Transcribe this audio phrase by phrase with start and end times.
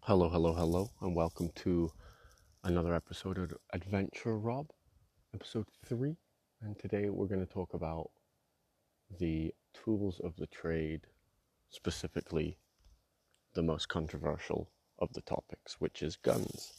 [0.00, 1.92] Hello, hello, hello, and welcome to
[2.64, 4.72] another episode of Adventure Rob,
[5.32, 6.16] episode three.
[6.60, 8.10] And today we're going to talk about
[9.20, 11.02] the tools of the trade,
[11.70, 12.58] specifically
[13.54, 16.72] the most controversial of the topics, which is guns.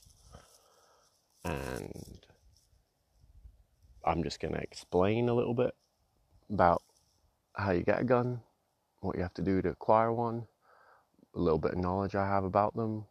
[1.46, 2.26] And
[4.04, 5.74] I'm just going to explain a little bit
[6.50, 6.84] about
[7.56, 8.42] how you get a gun,
[9.02, 10.48] what you have to do to acquire one,
[11.36, 13.06] a little bit of knowledge I have about them,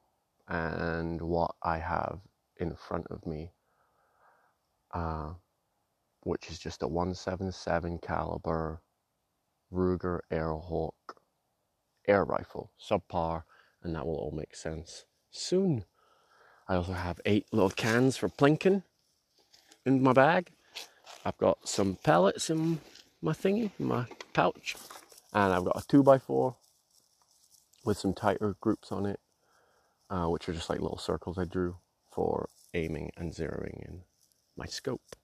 [0.48, 2.20] and what I have
[2.56, 3.52] in front of me,
[4.92, 5.34] uh,
[6.22, 8.82] which is just a 177 caliber
[9.72, 10.92] Ruger Airhawk
[12.06, 13.42] air rifle, subpar,
[13.82, 15.84] and that will all make sense soon.
[16.66, 18.82] I also have eight little cans for plinking
[19.84, 20.50] in my bag.
[21.24, 22.80] I've got some pellets in
[23.22, 24.76] my thingy, in my pouch,
[25.32, 26.54] and I've got a 2x4
[27.84, 29.20] with some tighter groups on it
[30.10, 31.76] uh, which are just like little circles I drew
[32.10, 34.02] for aiming and zeroing in
[34.56, 35.16] my scope.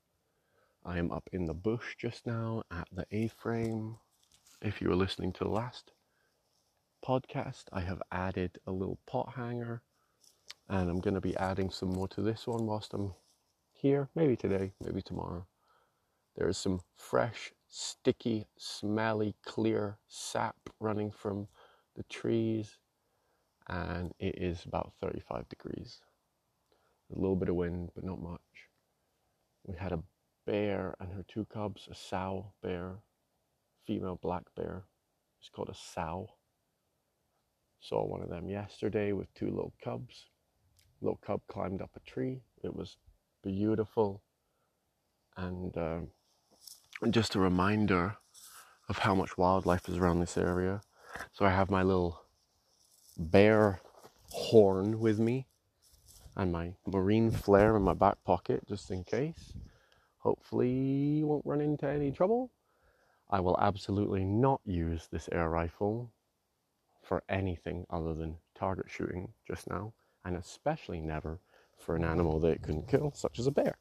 [0.84, 3.96] I am up in the bush just now at the A frame.
[4.60, 5.92] If you were listening to the last
[7.04, 9.82] podcast, I have added a little pot hanger
[10.68, 13.14] and I'm going to be adding some more to this one whilst I'm
[13.72, 15.46] here, maybe today, maybe tomorrow.
[16.36, 21.46] There is some fresh, sticky, smelly, clear sap running from
[21.94, 22.78] the trees
[23.68, 26.00] and it is about 35 degrees.
[27.14, 28.40] A little bit of wind, but not much.
[29.64, 30.02] We had a
[30.46, 32.96] bear and her two cubs, a sow bear,
[33.86, 34.84] female black bear.
[35.40, 36.28] It's called a sow.
[37.80, 40.26] Saw one of them yesterday with two little cubs.
[41.00, 42.42] Little cub climbed up a tree.
[42.62, 42.96] It was
[43.42, 44.22] beautiful.
[45.36, 46.00] And uh,
[47.10, 48.16] just a reminder
[48.88, 50.80] of how much wildlife is around this area.
[51.32, 52.20] So I have my little
[53.16, 53.80] bear
[54.30, 55.46] horn with me
[56.36, 59.52] and my marine flare in my back pocket just in case.
[60.18, 62.50] Hopefully, won't run into any trouble.
[63.30, 66.10] I will absolutely not use this air rifle
[67.02, 69.92] for anything other than target shooting just now,
[70.24, 71.40] and especially never
[71.78, 73.76] for an animal that it can kill, such as a bear.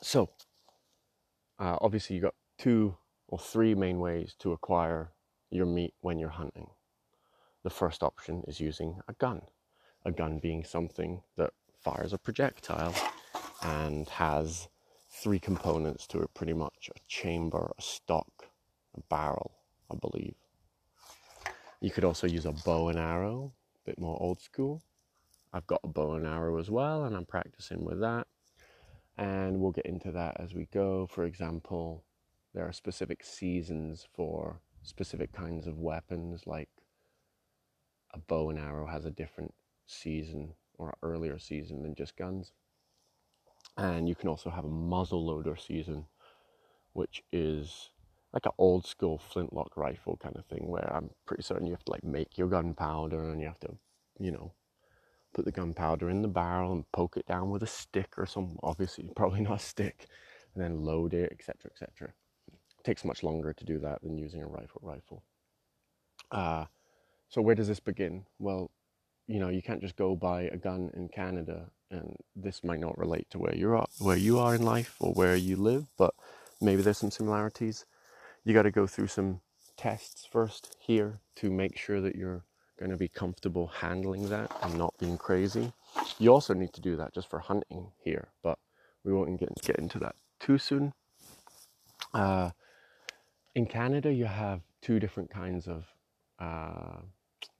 [0.00, 0.30] So,
[1.60, 2.96] uh, obviously, you've got two
[3.28, 5.12] or three main ways to acquire
[5.50, 6.68] your meat when you're hunting.
[7.62, 9.42] The first option is using a gun,
[10.04, 12.94] a gun being something that fires a projectile
[13.62, 14.68] and has
[15.10, 18.48] three components to it pretty much a chamber, a stock,
[18.96, 19.52] a barrel,
[19.90, 20.34] I believe.
[21.80, 23.52] You could also use a bow and arrow,
[23.84, 24.82] a bit more old school.
[25.52, 28.26] I've got a bow and arrow as well, and I'm practicing with that.
[29.20, 31.06] And we'll get into that as we go.
[31.06, 32.04] For example,
[32.54, 36.70] there are specific seasons for specific kinds of weapons, like
[38.14, 39.52] a bow and arrow has a different
[39.86, 42.52] season or earlier season than just guns.
[43.76, 46.06] And you can also have a muzzle loader season,
[46.94, 47.90] which is
[48.32, 51.84] like an old school flintlock rifle kind of thing, where I'm pretty certain you have
[51.84, 53.76] to like make your gunpowder and you have to,
[54.18, 54.54] you know,
[55.32, 58.58] put the gunpowder in the barrel and poke it down with a stick or some,
[58.62, 60.06] obviously probably not a stick,
[60.54, 62.12] and then load it, etc., etc.
[62.84, 65.22] Takes much longer to do that than using a rifle rifle.
[66.30, 66.64] Uh,
[67.28, 68.24] so where does this begin?
[68.38, 68.70] Well,
[69.26, 72.98] you know, you can't just go buy a gun in Canada, and this might not
[72.98, 76.14] relate to where you're at, where you are in life or where you live, but
[76.60, 77.84] maybe there's some similarities.
[78.44, 79.40] You got to go through some
[79.76, 82.44] tests first here to make sure that you're
[82.80, 85.72] going to be comfortable handling that and not being crazy.
[86.18, 88.58] You also need to do that just for hunting here, but
[89.04, 90.94] we won't get, get into that too soon.
[92.14, 92.50] Uh,
[93.54, 95.84] in Canada, you have two different kinds of
[96.38, 97.02] uh,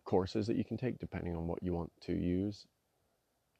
[0.04, 2.66] courses that you can take depending on what you want to use.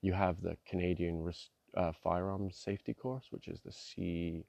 [0.01, 1.31] You have the Canadian
[1.77, 4.45] uh, Firearms Safety Course, which is the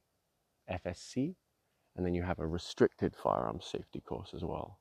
[0.71, 1.35] CFSC,
[1.95, 4.79] and then you have a restricted firearms safety course as well.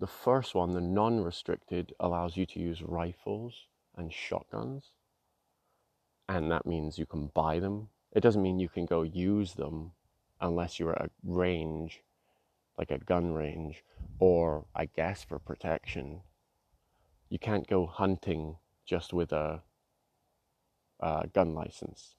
[0.00, 3.66] The first one, the non restricted, allows you to use rifles
[3.96, 4.92] and shotguns,
[6.28, 7.88] and that means you can buy them.
[8.12, 9.92] It doesn't mean you can go use them
[10.40, 12.02] unless you're at a range,
[12.78, 13.82] like a gun range,
[14.20, 16.20] or I guess for protection,
[17.28, 18.56] you can't go hunting
[18.86, 19.62] just with a,
[21.00, 22.14] a gun license.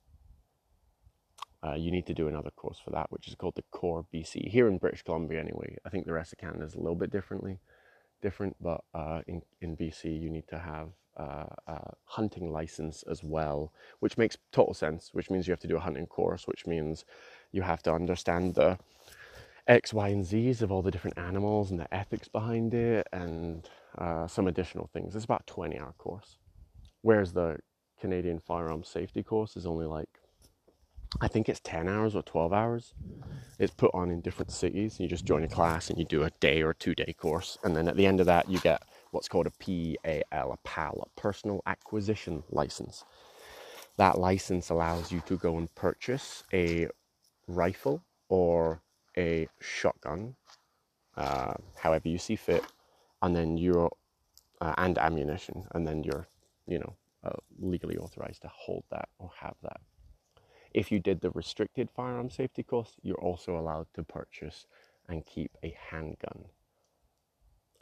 [1.65, 4.49] Uh, you need to do another course for that, which is called the Core BC.
[4.49, 5.75] Here in British Columbia, anyway.
[5.85, 7.59] I think the rest of Canada is a little bit differently
[8.21, 13.23] different, but uh, in in BC, you need to have uh, a hunting license as
[13.23, 15.09] well, which makes total sense.
[15.13, 17.05] Which means you have to do a hunting course, which means
[17.51, 18.77] you have to understand the
[19.67, 23.69] X, Y, and Z's of all the different animals and the ethics behind it, and
[23.97, 25.15] uh, some additional things.
[25.15, 26.37] It's about a 20 hour course.
[27.01, 27.57] Whereas the
[27.99, 30.18] Canadian firearms safety course is only like,
[31.21, 32.93] I think it's 10 hours or 12 hours.
[33.57, 34.99] It's put on in different cities.
[34.99, 37.57] You just join a class and you do a day or two day course.
[37.63, 41.03] And then at the end of that, you get what's called a PAL, a PAL,
[41.05, 43.03] a personal acquisition license.
[43.97, 46.87] That license allows you to go and purchase a
[47.47, 48.81] rifle or
[49.17, 50.35] a shotgun,
[51.17, 52.63] uh, however you see fit,
[53.21, 53.91] and then you're
[54.61, 56.27] uh, and ammunition, and then you're,
[56.67, 59.81] you know, uh, legally authorized to hold that or have that.
[60.73, 64.67] If you did the restricted firearm safety course, you're also allowed to purchase
[65.07, 66.45] and keep a handgun.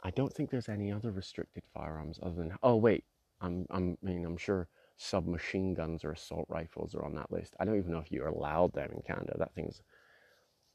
[0.02, 2.56] I don't think there's any other restricted firearms other than.
[2.62, 3.04] Oh wait,
[3.40, 7.54] I'm, I'm I mean I'm sure submachine guns or assault rifles are on that list.
[7.60, 9.34] I don't even know if you're allowed them in Canada.
[9.38, 9.82] That thing's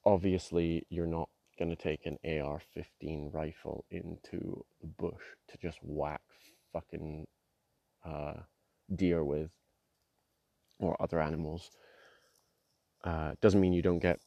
[0.05, 6.21] obviously you're not going to take an AR-15 rifle into the bush to just whack
[6.71, 7.27] fucking
[8.05, 8.33] uh,
[8.95, 9.51] deer with
[10.79, 11.71] or other animals.
[13.03, 14.19] Uh, doesn't mean you don't get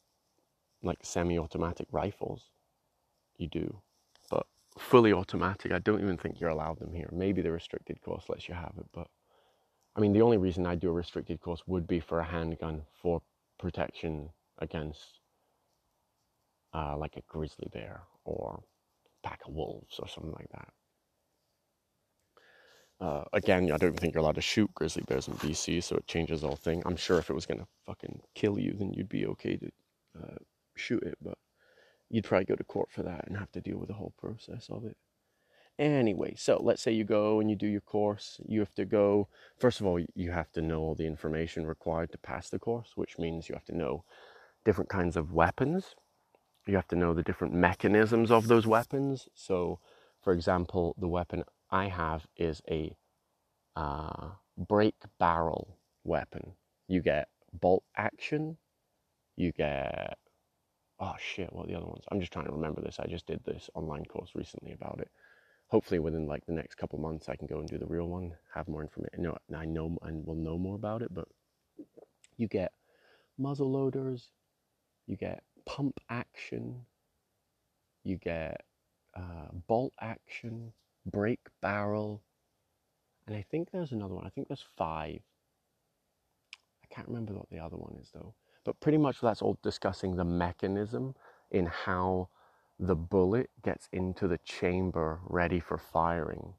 [0.82, 2.42] like semi-automatic rifles.
[3.38, 3.80] You do,
[4.30, 4.46] but
[4.78, 7.08] fully automatic, I don't even think you're allowed them here.
[7.12, 9.08] Maybe the restricted course lets you have it, but
[9.94, 12.82] I mean, the only reason I do a restricted course would be for a handgun
[13.00, 13.22] for
[13.58, 14.28] protection
[14.58, 15.20] against
[16.74, 18.62] uh, like a grizzly bear or
[19.22, 20.68] pack of wolves or something like that.
[22.98, 25.96] Uh, again, I don't even think you're allowed to shoot grizzly bears in BC, so
[25.96, 26.82] it changes the whole thing.
[26.86, 29.70] I'm sure if it was gonna fucking kill you, then you'd be okay to
[30.22, 30.36] uh,
[30.76, 31.36] shoot it, but
[32.08, 34.68] you'd probably go to court for that and have to deal with the whole process
[34.70, 34.96] of it.
[35.78, 38.40] Anyway, so let's say you go and you do your course.
[38.46, 39.28] You have to go,
[39.58, 42.92] first of all, you have to know all the information required to pass the course,
[42.94, 44.04] which means you have to know
[44.64, 45.94] different kinds of weapons.
[46.66, 49.28] You have to know the different mechanisms of those weapons.
[49.34, 49.78] So,
[50.22, 52.96] for example, the weapon I have is a
[53.74, 56.52] uh, break barrel weapon.
[56.88, 58.56] You get bolt action,
[59.36, 60.18] you get
[60.98, 62.04] oh shit, what are the other ones?
[62.10, 62.98] I'm just trying to remember this.
[62.98, 65.10] I just did this online course recently about it
[65.68, 68.32] hopefully within like the next couple months I can go and do the real one,
[68.54, 69.22] have more information.
[69.22, 71.26] No, I know and will know more about it, but
[72.36, 72.72] you get
[73.38, 74.30] muzzle loaders,
[75.06, 76.82] you get pump action,
[78.04, 78.62] you get
[79.16, 80.72] uh, bolt action,
[81.06, 82.22] break barrel,
[83.26, 84.26] and I think there's another one.
[84.26, 85.20] I think there's five.
[86.82, 88.34] I can't remember what the other one is though.
[88.64, 91.14] But pretty much that's all discussing the mechanism
[91.50, 92.28] in how
[92.78, 96.54] the bullet gets into the chamber ready for firing.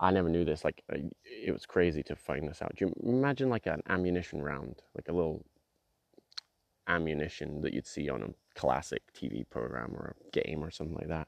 [0.00, 0.64] I never knew this.
[0.64, 0.84] Like,
[1.24, 2.76] it was crazy to find this out.
[2.76, 5.44] Do you imagine like an ammunition round, like a little
[6.86, 11.08] ammunition that you'd see on a classic TV program or a game or something like
[11.08, 11.26] that?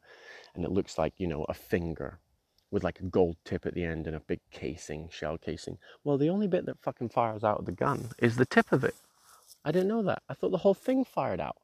[0.55, 2.21] And it looks like, you know, a finger
[2.71, 5.79] with like a gold tip at the end and a big casing, shell casing.
[6.05, 8.85] Well, the only bit that fucking fires out of the gun is the tip of
[8.85, 8.95] it.
[9.65, 10.23] I didn't know that.
[10.29, 11.57] I thought the whole thing fired out,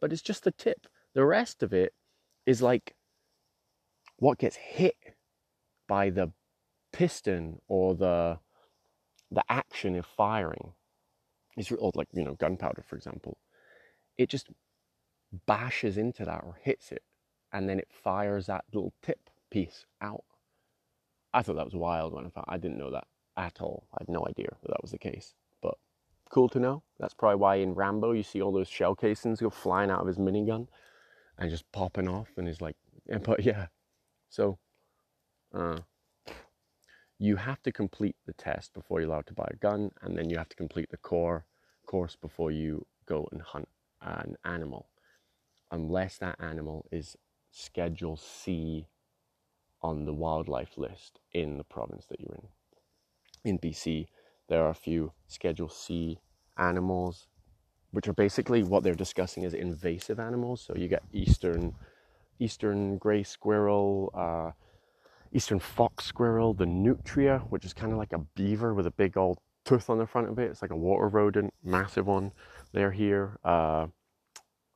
[0.00, 0.86] but it's just the tip.
[1.14, 1.92] The rest of it
[2.46, 2.94] is like
[4.18, 4.96] what gets hit
[5.88, 6.32] by the
[6.92, 8.38] piston or the
[9.30, 10.72] the action of firing
[11.56, 13.38] is like you know gunpowder for example
[14.18, 14.48] it just
[15.46, 17.02] bashes into that or hits it
[17.52, 20.24] and then it fires that little tip piece out
[21.34, 23.86] i thought that was wild when i found i didn't know that at all.
[23.94, 25.74] I had no idea that that was the case but
[26.30, 26.82] cool to know.
[26.98, 30.06] That's probably why in rambo you see all those shell casings go flying out of
[30.06, 30.68] his minigun
[31.38, 32.76] and just popping off and he's like
[33.24, 33.66] but yeah.
[34.28, 34.58] So
[35.54, 35.78] uh,
[37.18, 40.30] you have to complete the test before you're allowed to buy a gun and then
[40.30, 41.44] you have to complete the core
[41.86, 43.68] course before you go and hunt
[44.00, 44.88] an animal.
[45.70, 47.16] Unless that animal is
[47.50, 48.86] schedule c
[49.82, 52.48] on the wildlife list in the province that you're in
[53.50, 54.06] in bc
[54.48, 56.18] there are a few schedule c
[56.56, 57.26] animals
[57.92, 60.62] which are basically what they're discussing is invasive animals.
[60.66, 61.74] So you get eastern,
[62.38, 64.52] eastern gray squirrel, uh,
[65.32, 69.16] eastern fox squirrel, the nutria, which is kind of like a beaver with a big
[69.16, 70.50] old tooth on the front of it.
[70.50, 72.32] It's like a water rodent, massive one.
[72.72, 73.38] They're here.
[73.44, 73.88] Uh,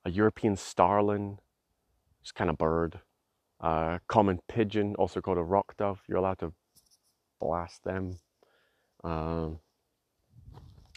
[0.05, 1.39] a European starling,
[2.21, 3.01] it's kind of bird.
[3.61, 6.01] Uh, common pigeon, also called a rock dove.
[6.09, 6.53] You're allowed to
[7.41, 8.19] blast them.
[9.03, 9.61] Um,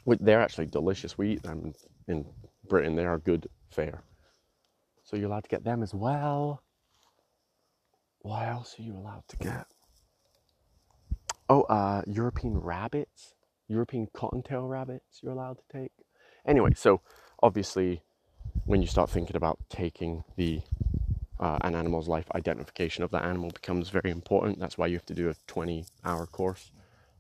[0.06, 1.18] they're actually delicious.
[1.18, 1.74] We eat them
[2.08, 2.26] in
[2.68, 2.96] Britain.
[2.96, 4.04] They are good fare.
[5.04, 6.64] So you're allowed to get them as well.
[8.20, 9.66] What else are you allowed to get?
[11.48, 13.34] Oh, uh, European rabbits,
[13.68, 15.92] European cottontail rabbits, you're allowed to take.
[16.46, 17.02] Anyway, so
[17.42, 18.04] obviously,
[18.66, 20.62] when you start thinking about taking the
[21.40, 24.60] uh, an animal's life, identification of that animal becomes very important.
[24.60, 26.72] That's why you have to do a 20-hour course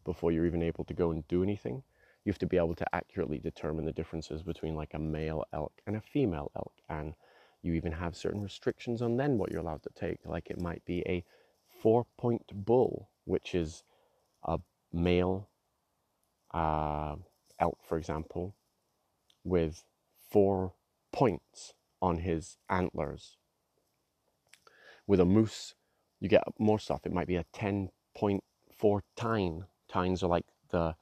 [0.03, 1.83] before you're even able to go and do anything.
[2.25, 5.73] You have to be able to accurately determine the differences between like a male elk
[5.87, 7.13] and a female elk, and
[7.61, 10.19] you even have certain restrictions on then what you're allowed to take.
[10.25, 11.23] Like it might be a
[11.81, 13.83] four-point bull, which is
[14.43, 14.59] a
[14.91, 15.49] male
[16.53, 17.15] uh,
[17.59, 18.55] elk, for example,
[19.43, 19.83] with
[20.29, 20.73] four
[21.11, 23.37] points on his antlers.
[25.09, 25.73] With a moose,
[26.19, 27.03] you get more stuff.
[27.03, 29.65] It might be a 10.4 tine.
[29.91, 30.95] Tines are like the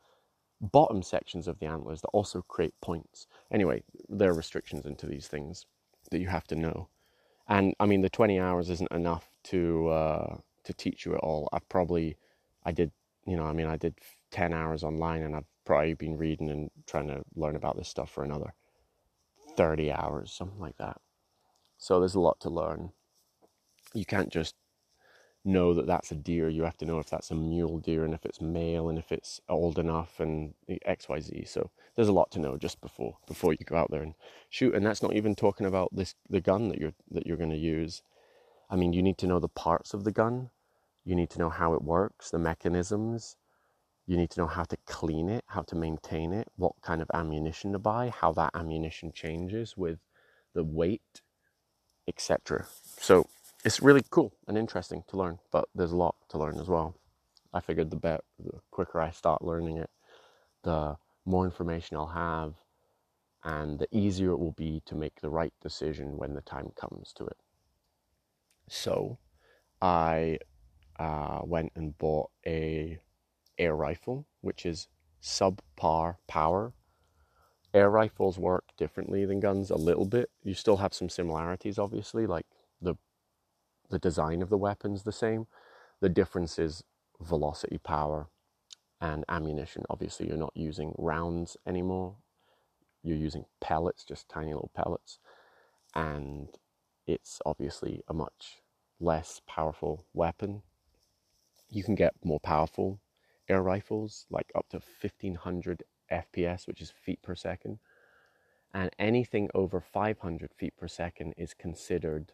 [0.61, 3.27] bottom sections of the antlers that also create points.
[3.51, 5.65] Anyway, there are restrictions into these things
[6.09, 6.87] that you have to know.
[7.49, 11.49] And I mean, the 20 hours isn't enough to uh, to teach you it all.
[11.51, 12.15] I probably,
[12.63, 12.91] I did,
[13.25, 13.99] you know, I mean, I did
[14.31, 18.09] 10 hours online and I've probably been reading and trying to learn about this stuff
[18.09, 18.53] for another
[19.57, 21.01] 30 hours, something like that.
[21.77, 22.93] So there's a lot to learn.
[23.93, 24.55] You can't just
[25.47, 26.49] know that that's a deer.
[26.49, 29.11] You have to know if that's a mule deer and if it's male and if
[29.11, 30.53] it's old enough and
[30.85, 31.45] X, Y, Z.
[31.45, 34.13] So there's a lot to know just before before you go out there and
[34.49, 34.75] shoot.
[34.75, 37.57] And that's not even talking about this the gun that you're that you're going to
[37.57, 38.03] use.
[38.69, 40.49] I mean, you need to know the parts of the gun.
[41.05, 43.37] You need to know how it works, the mechanisms.
[44.05, 47.09] You need to know how to clean it, how to maintain it, what kind of
[47.13, 49.99] ammunition to buy, how that ammunition changes with
[50.53, 51.21] the weight,
[52.07, 52.65] etc.
[52.99, 53.27] So
[53.67, 56.95] it's really cool and interesting to learn, but there's a lot to learn as well.
[57.53, 59.89] I figured the bet the quicker I start learning it,
[60.63, 60.95] the
[61.25, 62.53] more information I'll have,
[63.43, 67.11] and the easier it will be to make the right decision when the time comes
[67.17, 67.35] to it.
[68.69, 69.19] So,
[69.81, 70.39] I
[70.97, 72.99] uh, went and bought a
[73.57, 74.87] air rifle, which is
[75.21, 76.71] subpar power.
[77.73, 80.29] Air rifles work differently than guns a little bit.
[80.41, 82.45] You still have some similarities, obviously, like
[82.81, 82.95] the
[83.89, 85.47] the design of the weapon's the same.
[86.01, 86.83] The difference is
[87.21, 88.27] velocity, power,
[89.01, 89.83] and ammunition.
[89.89, 92.15] Obviously, you're not using rounds anymore.
[93.03, 95.19] You're using pellets, just tiny little pellets,
[95.95, 96.49] and
[97.05, 98.57] it's obviously a much
[98.99, 100.63] less powerful weapon
[101.69, 102.99] you can get more powerful
[103.49, 107.79] air rifles, like up to 1500 FPS, which is feet per second.
[108.73, 112.33] And anything over 500 feet per second is considered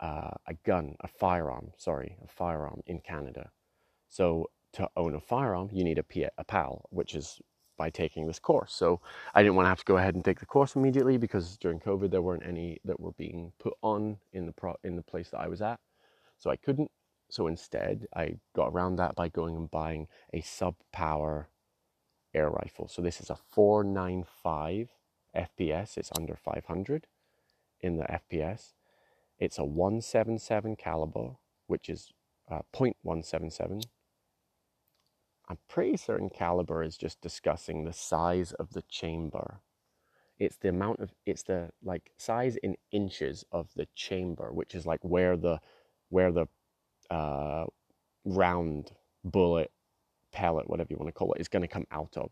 [0.00, 3.50] uh, a gun, a firearm, sorry, a firearm in Canada.
[4.08, 7.40] So to own a firearm, you need a, P- a PAL, which is
[7.76, 8.72] by taking this course.
[8.74, 9.00] So
[9.34, 11.78] I didn't want to have to go ahead and take the course immediately because during
[11.80, 15.30] COVID there weren't any that were being put on in the pro- in the place
[15.30, 15.80] that I was at,
[16.38, 16.90] so I couldn't.
[17.30, 21.48] So instead, I got around that by going and buying a sub power
[22.34, 22.88] air rifle.
[22.88, 24.90] So this is a 495
[25.34, 27.06] FPS, it's under 500
[27.80, 28.72] in the FPS.
[29.38, 32.10] It's a 177 caliber, which is
[32.50, 33.82] uh, 0.177.
[35.48, 39.60] I'm pretty certain caliber is just discussing the size of the chamber.
[40.38, 44.86] It's the amount of it's the like size in inches of the chamber, which is
[44.86, 45.60] like where the
[46.08, 46.46] where the
[47.10, 47.66] uh,
[48.24, 48.92] round
[49.24, 49.70] bullet
[50.32, 52.30] pellet, whatever you want to call it, is going to come out of.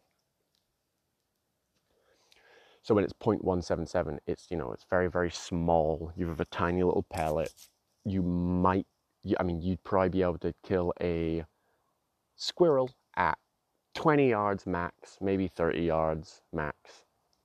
[2.84, 6.12] So when it's 0.177, it's you know it's very very small.
[6.14, 7.52] You have a tiny little pellet.
[8.04, 8.86] You might,
[9.40, 11.44] I mean, you'd probably be able to kill a
[12.36, 13.38] squirrel at
[13.94, 16.76] 20 yards max, maybe 30 yards max,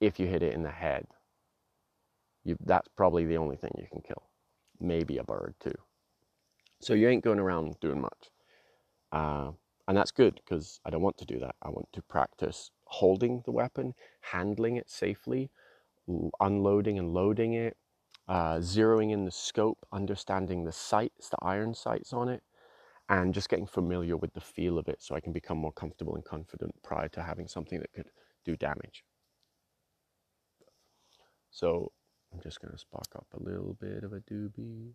[0.02, 1.08] if you hit it in the head.
[2.44, 4.24] You, that's probably the only thing you can kill.
[4.82, 5.76] Maybe a bird too.
[6.82, 8.30] So you ain't going around doing much.
[9.14, 9.52] Uh,
[9.88, 11.56] and that's good because I don't want to do that.
[11.62, 15.50] I want to practice holding the weapon, handling it safely,
[16.40, 17.78] unloading and loading it,
[18.28, 22.44] uh, zeroing in the scope, understanding the sights, the iron sights on it,
[23.10, 26.16] and just getting familiar with the feel of it so I can become more comfortable
[26.16, 28.10] and confident prior to having something that could
[28.46, 29.04] do damage.
[31.52, 31.92] So
[32.34, 34.94] I'm just going to spark up a little bit of a doobie.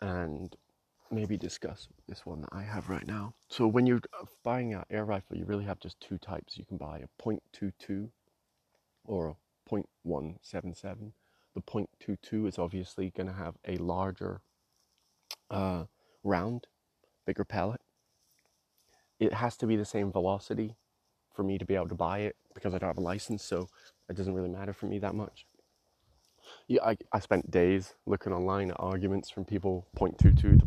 [0.00, 0.56] and
[1.12, 3.34] maybe discuss this one that I have right now.
[3.48, 6.56] So when you're uh, buying an air rifle, you really have just two types.
[6.56, 8.08] You can buy a .22
[9.04, 9.36] or a
[10.08, 11.12] .177.
[11.54, 14.40] The .22 is obviously going to have a larger
[15.50, 15.84] uh,
[16.24, 16.66] round,
[17.26, 17.80] bigger pellet.
[19.20, 20.76] It has to be the same velocity
[21.34, 23.68] for me to be able to buy it because I don't have a license, so
[24.08, 25.46] it doesn't really matter for me that much.
[26.68, 30.66] yeah, I, I spent days looking online at arguments from people 0.22 to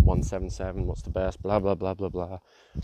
[0.00, 0.84] 0.177.
[0.84, 1.42] What's the best?
[1.42, 2.38] Blah blah blah blah blah.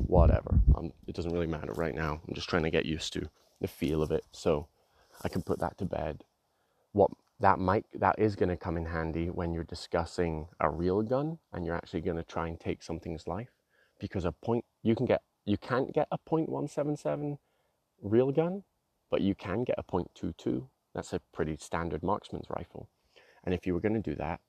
[0.07, 0.61] Whatever.
[1.07, 2.21] It doesn't really matter right now.
[2.26, 3.29] I'm just trying to get used to
[3.61, 4.69] the feel of it, so
[5.23, 6.25] I can put that to bed.
[6.93, 11.02] What that might that is going to come in handy when you're discussing a real
[11.02, 13.50] gun and you're actually going to try and take something's life,
[13.99, 17.38] because a point you can get you can't get a .177
[18.02, 18.64] real gun,
[19.11, 22.88] but you can get a .22 that's a pretty standard marksman's rifle.
[23.45, 24.40] And if you were going to do that,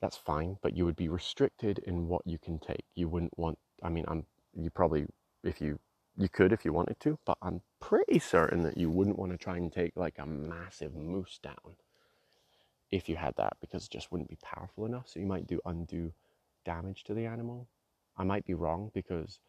[0.00, 2.84] that's fine, but you would be restricted in what you can take.
[2.94, 5.06] You wouldn't want, I mean, I'm, you probably,
[5.42, 5.78] if you,
[6.16, 9.38] you could if you wanted to, but I'm pretty certain that you wouldn't want to
[9.38, 11.76] try and take like a massive moose down
[12.90, 15.08] if you had that because it just wouldn't be powerful enough.
[15.08, 16.12] So you might do undue
[16.64, 17.68] damage to the animal.
[18.16, 19.40] I might be wrong because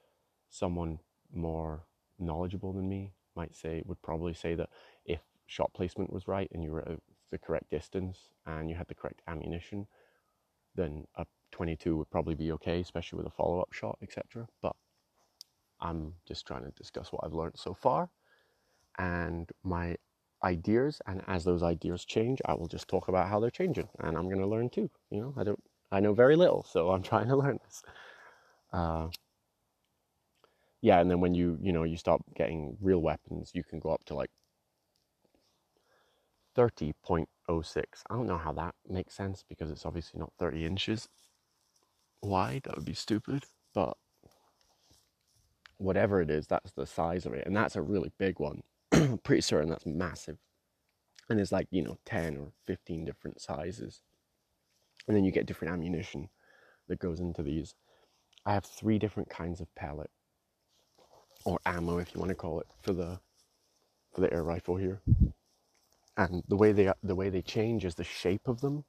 [0.49, 0.99] someone
[1.33, 1.83] more
[2.19, 4.69] knowledgeable than me might say, would probably say that
[5.05, 6.99] if shot placement was right and you were at
[7.31, 9.87] the correct distance and you had the correct ammunition,
[10.79, 14.47] then a 22 would probably be okay, especially with a follow up shot, etc.
[14.61, 14.75] But
[15.81, 18.09] I'm just trying to discuss what I've learned so far
[18.97, 19.97] and my
[20.43, 21.01] ideas.
[21.07, 24.25] And as those ideas change, I will just talk about how they're changing, and I'm
[24.25, 24.89] going to learn too.
[25.09, 27.83] You know, I don't, I know very little, so I'm trying to learn this.
[28.71, 29.07] Uh,
[30.81, 33.89] yeah, and then when you, you know, you start getting real weapons, you can go
[33.89, 34.31] up to like
[37.49, 37.83] 30-06.
[38.09, 41.09] I don't know how that makes sense because it's obviously not 30 inches
[42.21, 42.63] wide.
[42.63, 43.45] That would be stupid.
[43.73, 43.97] But
[45.77, 47.45] whatever it is, that's the size of it.
[47.45, 48.61] And that's a really big one.
[49.23, 50.37] Pretty certain that's massive.
[51.29, 54.01] And it's like, you know, 10 or 15 different sizes.
[55.07, 56.29] And then you get different ammunition
[56.87, 57.75] that goes into these.
[58.45, 60.09] I have three different kinds of pellet
[61.45, 63.19] or ammo, if you want to call it, for the
[64.13, 65.01] for the air rifle here
[66.19, 68.83] and the way they the way they change is the shape of them,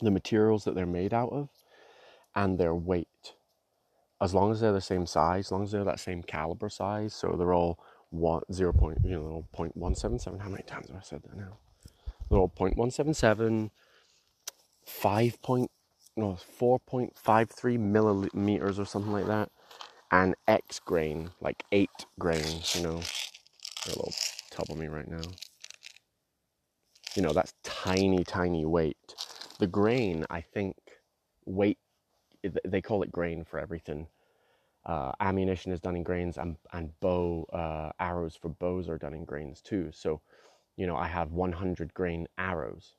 [0.00, 1.48] the materials that they're made out of,
[2.34, 3.34] and their weight.
[4.20, 7.14] As long as they're the same size, as long as they're that same caliber size,
[7.14, 7.78] so they're all
[8.10, 10.40] one zero point you know point one seven seven.
[10.40, 11.58] How many times have I said that now?
[12.28, 13.70] They're all point one seven seven,
[14.84, 15.70] five point
[16.16, 19.50] no four point five three millimeters or something like that,
[20.10, 22.74] and X grain like eight grains.
[22.74, 23.00] You know,
[23.86, 24.14] they're a little
[24.50, 25.22] top of me right now
[27.14, 29.14] you know, that's tiny, tiny weight.
[29.58, 30.76] The grain, I think,
[31.46, 31.78] weight,
[32.64, 34.08] they call it grain for everything.
[34.84, 39.14] Uh, ammunition is done in grains and, and bow, uh, arrows for bows are done
[39.14, 39.90] in grains too.
[39.92, 40.20] So,
[40.76, 42.94] you know, I have 100 grain arrows,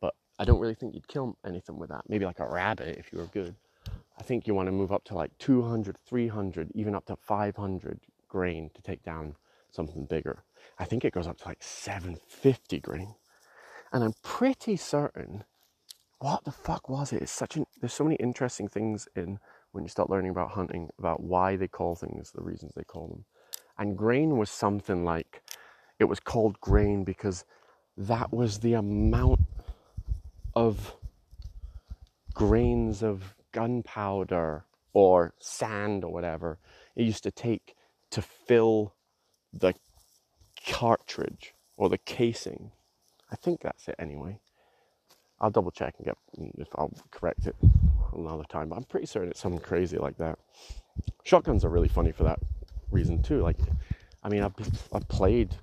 [0.00, 2.02] but I don't really think you'd kill anything with that.
[2.08, 3.54] Maybe like a rabbit if you were good.
[4.18, 8.00] I think you want to move up to like 200, 300, even up to 500
[8.28, 9.34] grain to take down
[9.70, 10.44] something bigger.
[10.78, 13.14] I think it goes up to like 750 grain.
[13.92, 15.44] And I'm pretty certain,
[16.18, 17.22] what the fuck was it?
[17.22, 19.38] It's such an, there's so many interesting things in
[19.72, 23.08] when you start learning about hunting, about why they call things the reasons they call
[23.08, 23.24] them.
[23.78, 25.42] And grain was something like,
[25.98, 27.44] it was called grain because
[27.96, 29.40] that was the amount
[30.54, 30.96] of
[32.34, 36.58] grains of gunpowder or sand or whatever
[36.96, 37.74] it used to take
[38.10, 38.94] to fill
[39.52, 39.74] the
[40.66, 42.72] cartridge or the casing
[43.30, 44.40] I think that's it anyway.
[45.40, 46.16] I'll double check and get
[46.58, 47.54] if I'll correct it
[48.12, 50.38] another time, but I'm pretty certain it's something crazy like that.
[51.24, 52.40] Shotguns are really funny for that
[52.90, 53.42] reason too.
[53.42, 53.58] Like,
[54.24, 54.54] I mean, I've,
[54.92, 55.56] I've played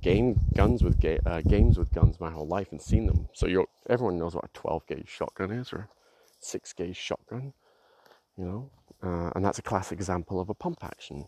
[0.00, 3.28] game guns with ga- uh, games with guns my whole life and seen them.
[3.32, 5.88] So you everyone knows what a 12 gauge shotgun is or a
[6.40, 7.54] six gauge shotgun,
[8.36, 8.70] you know,
[9.02, 11.26] uh, and that's a classic example of a pump action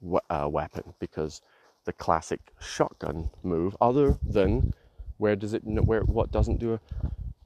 [0.00, 1.42] we- uh, weapon because
[1.84, 4.72] the classic shotgun move, other than
[5.18, 6.80] where does it where what doesn't do a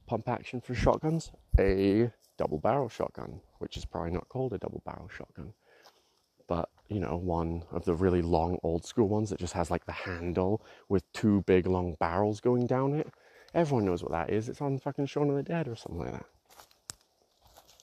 [0.07, 1.31] pump action for shotguns?
[1.57, 5.53] A double barrel shotgun, which is probably not called a double barrel shotgun,
[6.47, 9.85] but you know, one of the really long old school ones that just has like
[9.85, 13.07] the handle with two big long barrels going down it.
[13.53, 14.49] Everyone knows what that is.
[14.49, 16.25] It's on fucking Shaun of the Dead or something like that.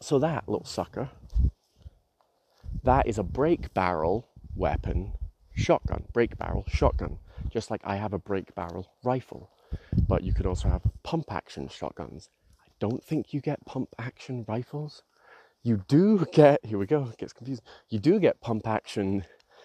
[0.01, 1.11] So that little sucker,
[2.83, 5.13] that is a break barrel weapon
[5.57, 7.19] shotgun, break barrel shotgun,
[7.51, 9.51] just like I have a break barrel rifle.
[10.09, 12.29] But you could also have pump action shotguns.
[12.61, 15.03] I don't think you get pump action rifles.
[15.63, 17.63] You do get, here we go, it gets confused.
[17.89, 19.25] You do get pump action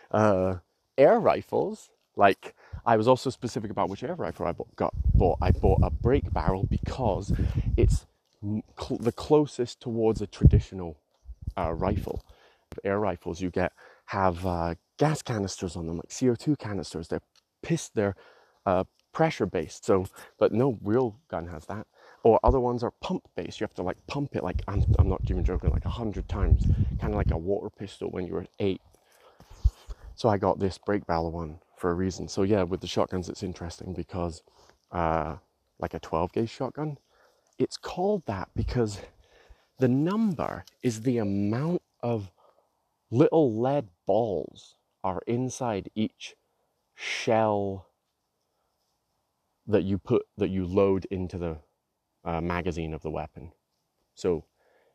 [0.10, 0.56] uh,
[0.97, 1.89] air rifles.
[2.15, 5.38] Like, I was also specific about which air rifle I bought, got, bought.
[5.41, 7.32] I bought a break barrel because
[7.77, 8.08] it's
[8.41, 10.97] cl- the closest towards a traditional
[11.58, 12.23] uh, rifle.
[12.84, 13.73] Air rifles you get
[14.06, 17.07] have uh, gas canisters on them, like CO2 canisters.
[17.07, 17.23] They're
[17.63, 18.15] pissed, they're
[18.67, 18.83] uh,
[19.13, 19.83] pressure based.
[19.83, 20.05] So,
[20.37, 21.87] but no real gun has that.
[22.21, 23.59] Or other ones are pump based.
[23.59, 26.29] You have to like pump it like I'm, I'm not even joking, like a hundred
[26.29, 26.67] times,
[26.99, 28.79] kind of like a water pistol when you were eight.
[30.13, 32.27] So I got this break barrel one for a reason.
[32.27, 34.43] So yeah, with the shotguns, it's interesting because,
[34.91, 35.37] uh,
[35.79, 36.99] like a 12 gauge shotgun,
[37.57, 39.01] it's called that because
[39.79, 42.29] the number is the amount of
[43.09, 46.35] little lead balls are inside each
[46.95, 47.87] shell
[49.67, 51.57] that you put that you load into the
[52.23, 53.51] uh, magazine of the weapon.
[54.15, 54.45] So,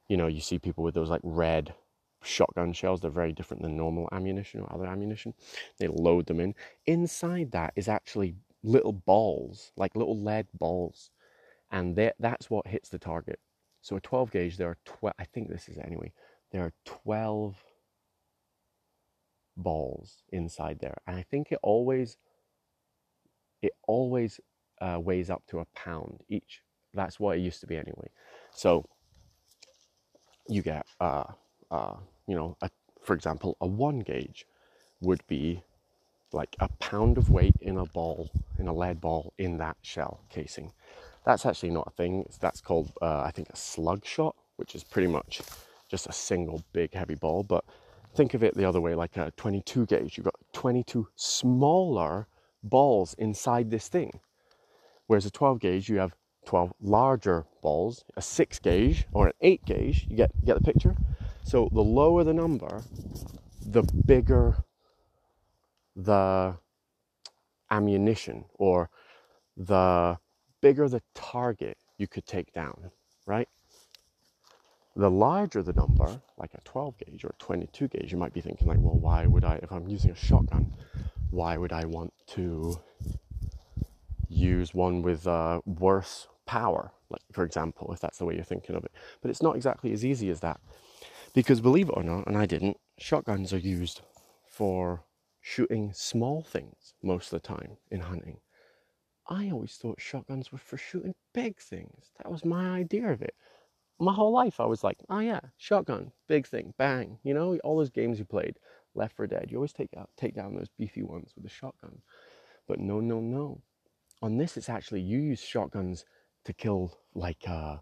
[0.08, 1.74] you know, you see people with those like red
[2.22, 3.00] shotgun shells.
[3.00, 5.34] They're very different than normal ammunition or other ammunition.
[5.78, 6.54] They load them in.
[6.86, 11.10] Inside that is actually little balls, like little lead balls,
[11.70, 13.40] and that's what hits the target.
[13.82, 15.14] So a 12 gauge, there are 12.
[15.18, 16.12] I think this is anyway.
[16.50, 17.56] There are 12
[19.56, 22.16] balls inside there, and I think it always
[23.62, 24.40] it always
[24.80, 26.62] uh, weighs up to a pound each.
[26.94, 28.08] That's what it used to be anyway.
[28.52, 28.84] So
[30.48, 31.24] you get, uh,
[31.70, 31.94] uh,
[32.26, 32.70] you know, a,
[33.02, 34.46] for example, a one gauge
[35.00, 35.62] would be
[36.32, 40.20] like a pound of weight in a ball, in a lead ball in that shell
[40.28, 40.72] casing.
[41.24, 42.24] That's actually not a thing.
[42.40, 45.42] That's called, uh, I think, a slug shot, which is pretty much
[45.88, 47.42] just a single big heavy ball.
[47.42, 47.64] But
[48.16, 50.16] think of it the other way, like a 22 gauge.
[50.16, 52.28] You've got 22 smaller
[52.62, 54.20] balls inside this thing.
[55.06, 56.14] Whereas a 12 gauge, you have
[56.46, 60.06] 12 larger balls, a 6 gauge or an 8 gauge.
[60.08, 60.96] You get, get the picture?
[61.44, 62.82] So the lower the number,
[63.64, 64.64] the bigger
[65.94, 66.56] the
[67.70, 68.90] ammunition or
[69.56, 70.18] the
[70.60, 72.90] bigger the target you could take down,
[73.26, 73.48] right?
[74.96, 78.40] The larger the number, like a 12 gauge or a 22 gauge, you might be
[78.40, 80.72] thinking, like, well, why would I, if I'm using a shotgun,
[81.30, 82.80] why would I want to
[84.28, 88.74] use one with uh, worse power, like for example, if that's the way you're thinking
[88.74, 88.92] of it.
[89.20, 90.60] But it's not exactly as easy as that.
[91.34, 94.00] Because believe it or not, and I didn't, shotguns are used
[94.46, 95.04] for
[95.40, 98.38] shooting small things most of the time in hunting.
[99.28, 102.12] I always thought shotguns were for shooting big things.
[102.18, 103.34] That was my idea of it.
[103.98, 107.18] My whole life, I was like, oh yeah, shotgun, big thing, bang.
[107.22, 108.58] You know, all those games you played,
[108.94, 112.02] Left 4 Dead, you always take out, take down those beefy ones with a shotgun.
[112.68, 113.62] But no, no, no.
[114.22, 116.04] On this, it's actually you use shotguns
[116.44, 117.76] to kill like uh,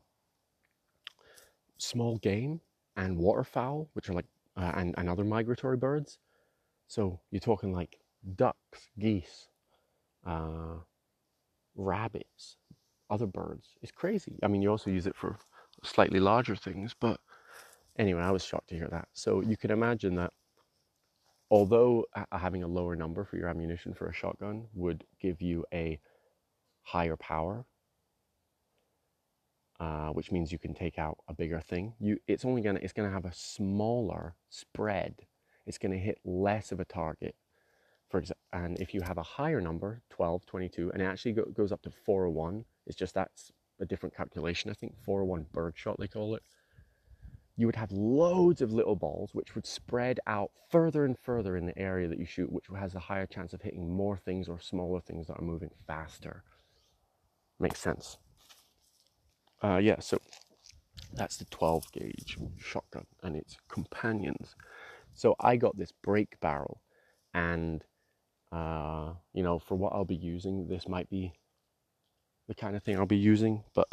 [1.79, 2.61] small game
[2.96, 6.18] and waterfowl, which are like uh, and, and other migratory birds.
[6.87, 7.98] So you're talking like
[8.37, 9.48] ducks, geese,
[10.27, 10.79] uh,
[11.77, 12.57] rabbits,
[13.11, 13.68] other birds.
[13.83, 14.38] It's crazy.
[14.42, 15.38] I mean, you also use it for
[15.85, 17.20] slightly larger things, but
[17.99, 19.09] anyway, I was shocked to hear that.
[19.12, 20.33] So you can imagine that
[21.51, 26.01] although having a lower number for your ammunition for a shotgun would give you a
[26.83, 27.64] higher power,
[29.81, 31.94] uh, which means you can take out a bigger thing.
[31.99, 35.27] You, it's only gonna, it's gonna have a smaller spread.
[35.66, 37.35] It's gonna hit less of a target.
[38.09, 41.44] For example, and if you have a higher number, 12, 22, and it actually go,
[41.44, 44.70] goes up to 401, it's just that's a different calculation.
[44.70, 46.42] I think 401 birdshot they call it.
[47.56, 51.66] You would have loads of little balls which would spread out further and further in
[51.66, 54.58] the area that you shoot, which has a higher chance of hitting more things or
[54.58, 56.42] smaller things that are moving faster.
[57.60, 58.18] Makes sense.
[59.62, 60.18] Uh, yeah, so
[61.14, 64.56] that's the 12 gauge shotgun and its companions.
[65.14, 66.82] So I got this break barrel,
[67.32, 67.84] and
[68.50, 71.32] uh, you know, for what I'll be using, this might be
[72.48, 73.64] the kind of thing I'll be using.
[73.74, 73.88] But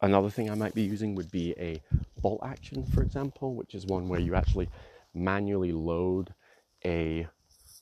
[0.00, 1.82] another thing I might be using would be a
[2.20, 4.68] bolt action, for example, which is one where you actually
[5.14, 6.34] manually load
[6.84, 7.26] a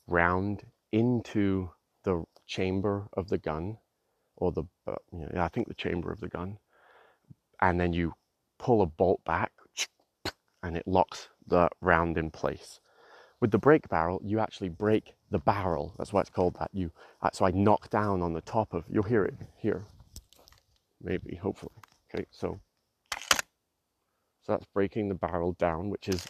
[0.06, 1.70] round into
[2.04, 3.78] the chamber of the gun
[4.36, 4.94] or the uh,
[5.36, 6.58] I think the chamber of the gun,
[7.60, 8.14] and then you
[8.58, 9.52] pull a bolt back,
[10.62, 12.80] and it locks the round in place.
[13.40, 15.94] With the break barrel, you actually break the barrel.
[15.98, 16.70] That's why it's called that.
[16.72, 16.90] You
[17.22, 18.84] uh, so I knock down on the top of.
[18.88, 19.84] You'll hear it here,
[21.04, 21.72] maybe, hopefully.
[22.12, 22.60] Okay, so
[24.42, 26.26] so that's breaking the barrel down, which is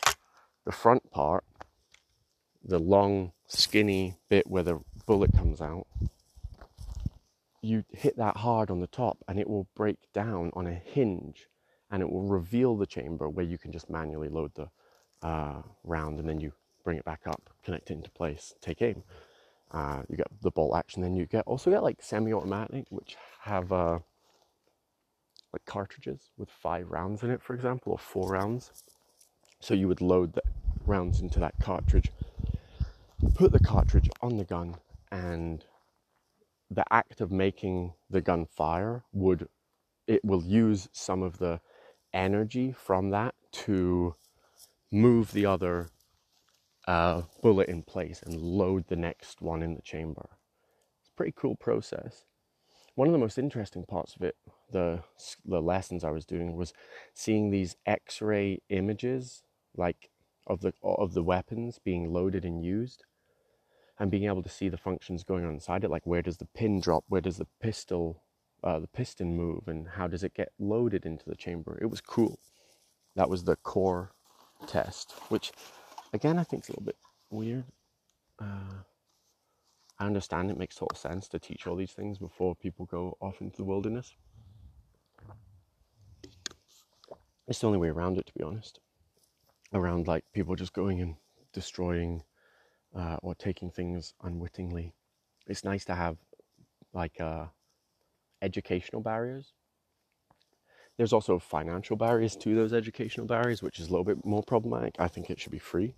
[0.64, 1.44] the front part,
[2.62, 5.86] the long, skinny bit where the bullet comes out
[7.64, 11.48] you hit that hard on the top and it will break down on a hinge
[11.90, 14.68] and it will reveal the chamber where you can just manually load the
[15.26, 16.52] uh, round and then you
[16.84, 19.02] bring it back up, connect it into place, take aim.
[19.70, 23.72] Uh, you get the bolt action, then you get also get like semi-automatic, which have
[23.72, 23.98] uh,
[25.54, 28.72] like cartridges with five rounds in it, for example, or four rounds.
[29.60, 30.42] So you would load the
[30.84, 32.10] rounds into that cartridge,
[33.34, 34.74] put the cartridge on the gun,
[35.12, 35.64] and
[36.70, 39.48] the act of making the gun fire would
[40.06, 41.60] it will use some of the
[42.12, 44.14] energy from that to
[44.90, 45.88] move the other
[46.86, 50.26] uh, bullet in place and load the next one in the chamber.
[51.00, 52.24] It's a pretty cool process.
[52.96, 54.36] One of the most interesting parts of it,
[54.74, 55.00] the
[55.46, 56.74] the lessons I was doing, was
[57.14, 59.42] seeing these X-ray images,
[59.76, 60.10] like
[60.46, 63.04] of the of the weapons being loaded and used,
[63.98, 66.48] and being able to see the functions going on inside it, like where does the
[66.54, 68.22] pin drop, where does the pistol,
[68.64, 71.78] uh, the piston move, and how does it get loaded into the chamber.
[71.80, 72.38] It was cool.
[73.14, 74.12] That was the core
[74.66, 75.52] test, which
[76.12, 76.98] again I think is a little bit
[77.30, 77.64] weird.
[78.40, 78.82] Uh,
[80.00, 83.40] I understand it makes total sense to teach all these things before people go off
[83.40, 84.16] into the wilderness.
[87.46, 88.80] It's the only way around it, to be honest.
[89.72, 91.16] Around like people just going and
[91.52, 92.22] destroying
[92.94, 94.94] uh, or taking things unwittingly.
[95.46, 96.16] It's nice to have
[96.92, 97.46] like uh,
[98.40, 99.52] educational barriers.
[100.96, 104.94] There's also financial barriers to those educational barriers, which is a little bit more problematic.
[104.98, 105.94] I think it should be free,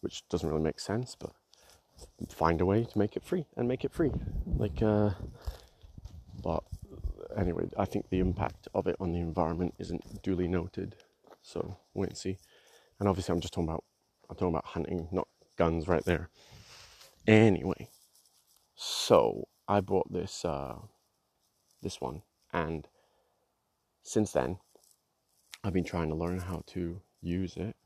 [0.00, 1.32] which doesn't really make sense, but
[2.28, 4.12] find a way to make it free and make it free.
[4.46, 5.10] Like, uh,
[6.40, 6.62] but
[7.36, 10.96] anyway, I think the impact of it on the environment isn't duly noted.
[11.42, 12.38] So wait and see.
[12.98, 13.84] And obviously, I'm just talking about
[14.30, 16.30] I'm talking about hunting, not guns, right there.
[17.26, 17.88] Anyway,
[18.74, 20.76] so I bought this uh,
[21.82, 22.88] this one, and
[24.02, 24.58] since then,
[25.64, 27.76] I've been trying to learn how to use it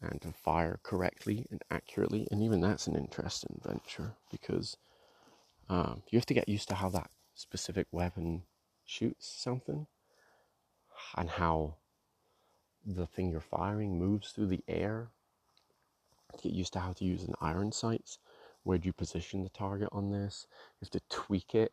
[0.00, 2.26] and to fire correctly and accurately.
[2.30, 4.76] And even that's an interesting venture because
[5.68, 8.42] um, you have to get used to how that specific weapon
[8.88, 9.86] shoots something
[11.16, 11.74] and how
[12.84, 15.08] the thing you're firing moves through the air.
[16.42, 18.18] Get used to how to use an iron sights.
[18.62, 20.46] Where do you position the target on this?
[20.80, 21.72] You have to tweak it,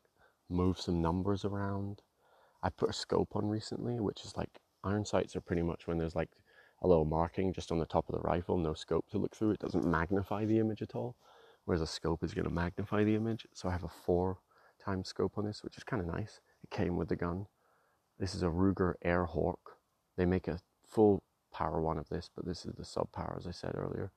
[0.49, 2.01] move some numbers around.
[2.62, 5.97] I put a scope on recently, which is like iron sights are pretty much when
[5.97, 6.30] there's like
[6.82, 9.51] a little marking just on the top of the rifle, no scope to look through.
[9.51, 11.15] It doesn't magnify the image at all,
[11.63, 13.47] whereas a scope is going to magnify the image.
[13.54, 14.39] So I have a four
[14.84, 16.39] times scope on this, which is kind of nice.
[16.65, 17.45] It came with the gun.
[18.17, 19.75] This is a Ruger Airhawk.
[20.17, 21.21] They make a full
[21.54, 24.12] power one of this, but this is the sub power, as I said earlier.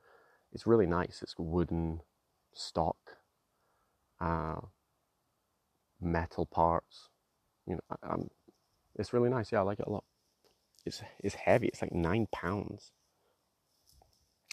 [0.51, 1.21] It's really nice.
[1.21, 2.01] It's wooden
[2.55, 2.97] stock,
[4.19, 4.63] uh,
[6.01, 7.11] metal parts.
[7.67, 8.17] You know, I,
[8.97, 9.53] it's really nice.
[9.53, 10.05] Yeah, I like it a lot.
[10.87, 11.69] It's it's heavy.
[11.69, 12.93] It's like nine pounds.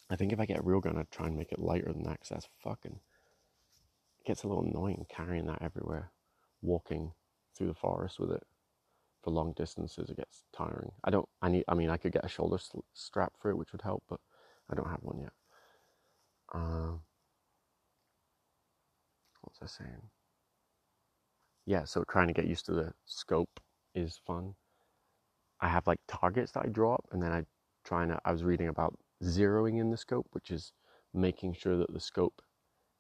[0.10, 2.04] I think if I get a real gun, I'd try and make it lighter than
[2.04, 3.00] that because that's fucking.
[4.20, 6.12] It gets a little annoying carrying that everywhere,
[6.62, 7.14] walking
[7.56, 8.44] through the forest with it
[9.24, 10.10] for long distances.
[10.10, 10.92] It gets tiring.
[11.04, 11.28] I don't.
[11.42, 11.66] I need.
[11.68, 12.58] I mean, I could get a shoulder
[12.94, 14.20] strap for it, which would help, but
[14.70, 15.34] I don't have one yet.
[16.54, 17.02] Um,
[19.42, 20.02] what was I saying?
[21.66, 23.60] Yeah, so trying to get used to the scope
[23.96, 24.54] is fun.
[25.60, 27.46] I have like targets that I draw up, and then I
[27.84, 28.20] try to.
[28.24, 30.72] I was reading about zeroing in the scope, which is
[31.14, 32.42] making sure that the scope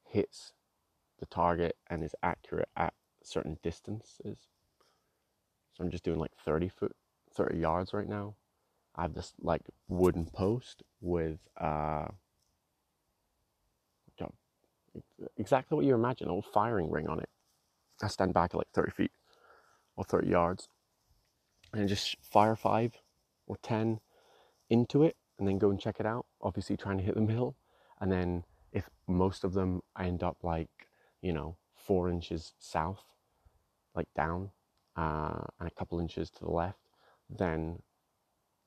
[0.07, 0.53] hits
[1.19, 2.93] the target and is accurate at
[3.25, 4.47] certain distances.
[5.73, 6.95] So I'm just doing like 30 foot,
[7.35, 8.35] 30 yards right now.
[8.95, 12.07] I have this like wooden post with uh,
[15.37, 17.29] exactly what you imagine, a little firing ring on it.
[18.01, 19.11] I stand back at like 30 feet
[19.95, 20.67] or 30 yards
[21.73, 22.93] and just fire five
[23.47, 23.99] or 10
[24.69, 26.25] into it and then go and check it out.
[26.41, 27.55] Obviously, trying to hit the middle.
[27.99, 30.69] And then if most of them I end up like,
[31.21, 33.03] you know, four inches south,
[33.95, 34.51] like down,
[34.95, 36.79] uh, and a couple inches to the left,
[37.29, 37.81] then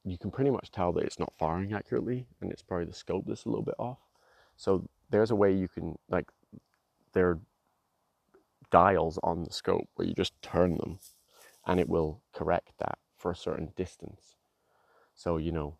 [0.04, 3.24] you can pretty much tell that it's not firing accurately and it's probably the scope
[3.26, 3.98] that's a little bit off.
[4.56, 6.28] So there's a way you can, like,
[7.12, 7.40] there are
[8.70, 10.98] dials on the scope where you just turn them
[11.66, 14.36] and it will correct that for a certain distance.
[15.14, 15.76] So, you know,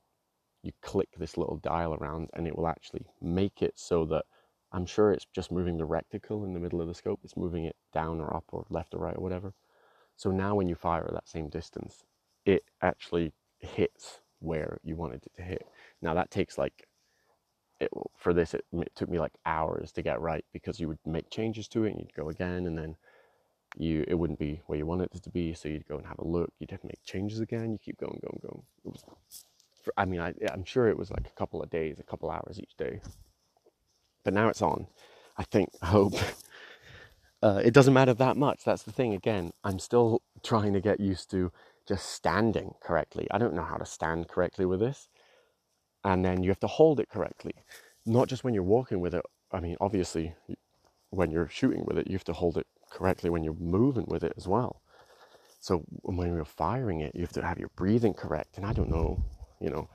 [0.62, 4.24] you click this little dial around and it will actually make it so that
[4.72, 7.64] I'm sure it's just moving the reticle in the middle of the scope, it's moving
[7.64, 9.54] it down or up or left or right or whatever.
[10.16, 12.04] So now when you fire at that same distance,
[12.44, 15.66] it actually hits where you wanted it to hit.
[16.02, 16.86] Now that takes like,
[17.80, 20.98] it, for this, it, it took me like hours to get right because you would
[21.06, 22.96] make changes to it and you'd go again and then
[23.76, 25.54] you it wouldn't be where you wanted it to be.
[25.54, 26.52] So you'd go and have a look.
[26.58, 27.72] You'd have to make changes again.
[27.72, 28.62] You keep going, going, going.
[28.84, 29.04] Was,
[29.96, 32.58] I mean, I, I'm sure it was like a couple of days, a couple hours
[32.60, 33.00] each day.
[34.28, 34.88] But now it's on.
[35.38, 35.70] I think.
[35.80, 36.12] I hope.
[37.40, 38.64] Uh, it doesn't matter that much.
[38.64, 39.14] That's the thing.
[39.14, 41.52] Again, I'm still trying to get used to
[41.86, 43.28] just standing correctly.
[43.30, 45.08] I don't know how to stand correctly with this.
[46.02, 47.54] And then you have to hold it correctly,
[48.04, 49.22] not just when you're walking with it.
[49.52, 50.34] I mean, obviously,
[51.10, 54.24] when you're shooting with it, you have to hold it correctly when you're moving with
[54.24, 54.82] it as well.
[55.60, 58.56] So when you're firing it, you have to have your breathing correct.
[58.56, 59.22] And I don't know,
[59.60, 59.88] you know,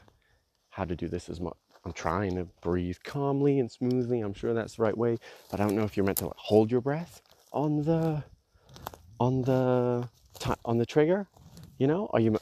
[0.69, 1.57] how to do this as much.
[1.85, 4.21] I'm trying to breathe calmly and smoothly.
[4.21, 5.17] I'm sure that's the right way,
[5.51, 8.23] but I don't know if you're meant to like, hold your breath on the
[9.19, 10.07] on the
[10.65, 11.27] on the trigger.
[11.77, 12.37] You know, are you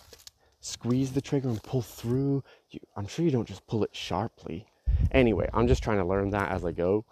[0.60, 2.44] squeeze the trigger and pull through?
[2.70, 4.68] You, I'm sure you don't just pull it sharply.
[5.12, 7.06] Anyway, I'm just trying to learn that as I go,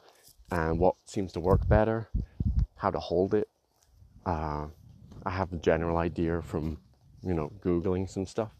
[0.51, 2.09] and what seems to work better,
[2.75, 3.49] how to hold it.
[4.25, 4.67] Uh,
[5.25, 6.77] I have a general idea from,
[7.23, 8.51] you know, googling some stuff,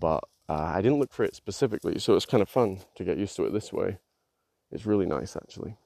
[0.00, 3.18] but uh, I didn't look for it specifically, so it's kind of fun to get
[3.18, 3.98] used to it this way.
[4.70, 5.76] It's really nice, actually.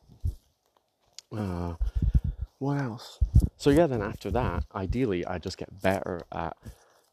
[1.36, 1.74] Uh,
[2.58, 3.18] what else?
[3.56, 6.56] So yeah, then after that, ideally, I just get better at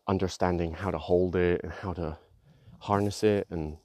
[0.08, 2.18] understanding how to hold it and how to
[2.80, 3.78] harness it and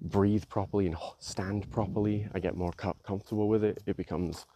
[0.00, 2.28] breathe properly and stand properly.
[2.34, 3.82] I get more comfortable with it.
[3.86, 4.46] It becomes,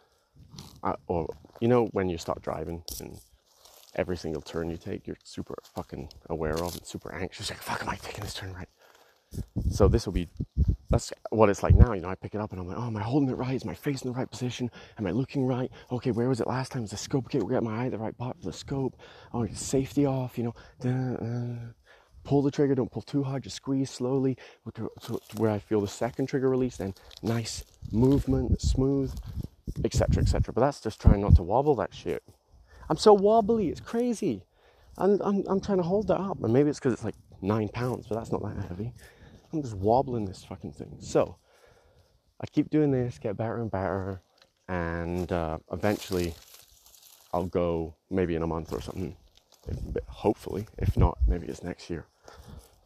[0.83, 1.29] uh, or
[1.61, 3.19] you know, when you start driving and
[3.97, 7.51] every single turn you take, you're super fucking aware of and super anxious.
[7.51, 8.69] Like, fuck, am I taking this turn right?
[9.71, 10.29] So this will be,
[10.91, 11.93] that's what it's like now.
[11.93, 13.55] You know, I pick it up and I'm like, oh, am I holding it right?
[13.55, 14.71] Is my face in the right position?
[14.99, 15.71] Am I looking right?
[15.93, 16.83] Okay, where was it last time?
[16.85, 17.39] Is the scope okay?
[17.39, 18.97] We got my eye at the right part of the scope.
[19.33, 20.55] Oh, safety off, you know.
[20.91, 21.73] Uh,
[22.25, 24.37] pull the trigger, don't pull too hard, just squeeze slowly
[24.75, 24.91] to
[25.37, 29.15] where I feel the second trigger release, then nice movement, smooth,
[29.85, 30.53] etc., etc.
[30.53, 32.23] But that's just trying not to wobble that shit.
[32.91, 34.43] I'm so wobbly, it's crazy.
[34.99, 36.43] I'm, I'm, I'm trying to hold that up.
[36.43, 38.93] And maybe it's because it's like nine pounds, but that's not that heavy.
[39.53, 40.97] I'm just wobbling this fucking thing.
[40.99, 41.37] So
[42.41, 44.21] I keep doing this, get better and better,
[44.69, 46.35] and uh, eventually
[47.33, 49.17] I'll go maybe in a month or something.
[50.09, 52.07] Hopefully, if not, maybe it's next year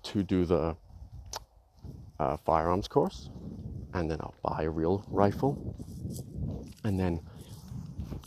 [0.02, 0.76] to do the
[2.20, 3.30] uh, firearms course,
[3.94, 5.74] and then I'll buy a real rifle,
[6.84, 7.20] and then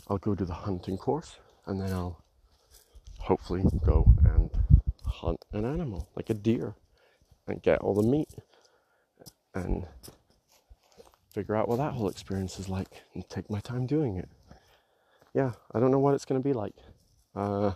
[0.08, 1.36] I'll go to the hunting course
[1.68, 2.24] and then I'll
[3.18, 4.50] hopefully go and
[5.04, 6.74] hunt an animal like a deer
[7.46, 8.28] and get all the meat
[9.54, 9.86] and
[11.32, 14.28] figure out what that whole experience is like and take my time doing it.
[15.34, 16.74] Yeah, I don't know what it's going to be like.
[17.34, 17.72] Uh,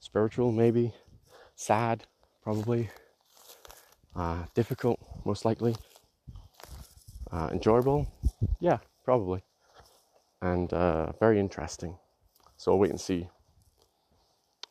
[0.00, 0.92] spiritual, maybe.
[1.56, 2.04] Sad,
[2.42, 2.90] probably.
[4.14, 5.74] Uh, difficult, most likely.
[7.32, 8.06] Uh, enjoyable,
[8.60, 9.42] yeah, probably.
[10.42, 11.96] And uh, very interesting.
[12.64, 13.28] So I'll wait and see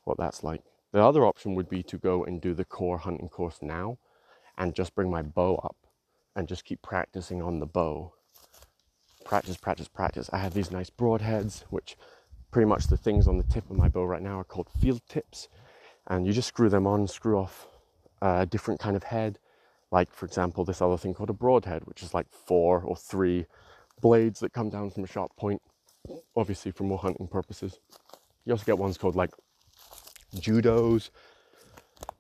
[0.03, 0.63] what that's like.
[0.93, 3.99] The other option would be to go and do the core hunting course now
[4.57, 5.75] and just bring my bow up
[6.35, 8.11] and just keep practicing on the bow.
[9.25, 10.27] Practice, practice, practice.
[10.33, 11.95] I have these nice broadheads, which
[12.49, 15.01] pretty much the things on the tip of my bow right now are called field
[15.07, 15.47] tips.
[16.07, 17.67] And you just screw them on, screw off
[18.23, 19.37] a different kind of head.
[19.91, 23.45] Like, for example, this other thing called a broadhead, which is like four or three
[24.01, 25.61] blades that come down from a sharp point
[26.35, 27.79] obviously for more hunting purposes.
[28.45, 29.31] You also get ones called like
[30.35, 31.09] judos.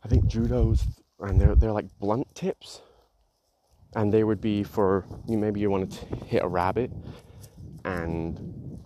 [0.03, 0.85] I think judos,
[1.19, 2.81] and they're they're like blunt tips,
[3.95, 5.37] and they would be for you.
[5.37, 6.91] Maybe you want to hit a rabbit,
[7.85, 8.79] and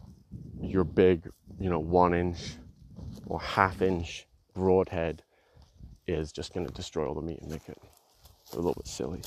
[0.62, 1.30] your big,
[1.60, 2.56] you know, one inch
[3.28, 5.24] or half inch broadhead
[6.08, 7.78] is just going to destroy all the meat and make it
[8.54, 9.22] a little bit silly.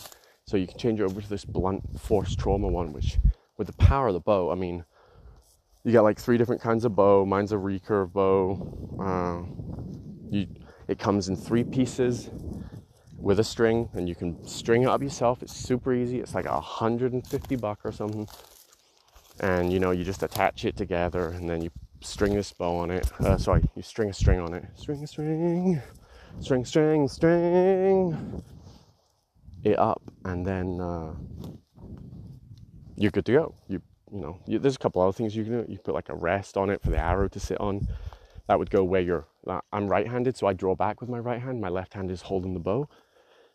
[0.47, 3.19] So you can change it over to this blunt force trauma one, which
[3.57, 4.85] with the power of the bow, I mean,
[5.85, 7.25] you got like three different kinds of bow.
[7.25, 8.97] Mine's a recurve bow.
[9.01, 9.43] Uh,
[10.31, 10.47] you,
[10.89, 12.31] it comes in three pieces
[13.17, 15.43] with a string, and you can string it up yourself.
[15.43, 16.21] It's super easy.
[16.21, 18.29] It's like a hundred and fifty buck or something.
[19.41, 21.71] And you know, you just attach it together, and then you
[22.03, 23.11] string this bow on it.
[23.21, 24.65] Uh, sorry, you string a string on it.
[24.75, 25.81] String a string,
[26.41, 28.43] string, string, string
[29.65, 31.15] it up, and then uh,
[32.97, 33.55] you're good to go.
[33.69, 33.81] You
[34.13, 35.73] you know, you, there's a couple other things you can do.
[35.73, 37.87] You put like a rest on it for the arrow to sit on.
[38.49, 39.27] That would go where you're.
[39.73, 41.61] I'm right-handed, so I draw back with my right hand.
[41.61, 42.89] My left hand is holding the bow.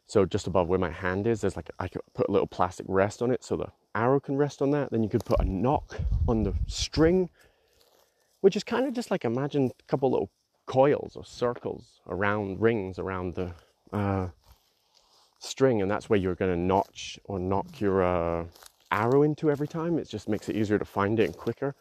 [0.07, 2.85] So just above where my hand is, there's like I could put a little plastic
[2.87, 4.91] rest on it, so the arrow can rest on that.
[4.91, 7.29] Then you could put a nock on the string,
[8.41, 10.29] which is kind of just like imagine a couple little
[10.67, 13.53] coils or circles around rings around the
[13.91, 14.27] uh,
[15.39, 18.45] string, and that's where you're going to notch or knock your uh,
[18.91, 19.97] arrow into every time.
[19.97, 21.75] It just makes it easier to find it and quicker.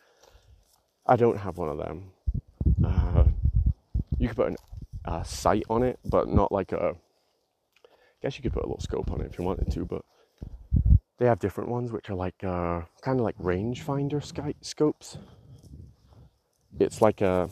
[1.07, 2.13] I don't have one of them.
[2.85, 3.25] Uh,
[4.19, 6.91] you could put a uh, sight on it, but not like a.
[6.91, 10.03] I guess you could put a little scope on it if you wanted to, but
[11.19, 15.19] they have different ones which are like uh, kind of like rangefinder sky- scopes.
[16.81, 17.51] It's like a.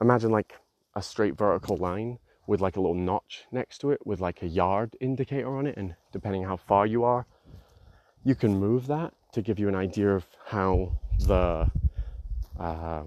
[0.00, 0.54] Imagine like
[0.94, 4.46] a straight vertical line with like a little notch next to it with like a
[4.46, 7.26] yard indicator on it, and depending how far you are,
[8.24, 11.70] you can move that to give you an idea of how the
[12.58, 13.02] uh,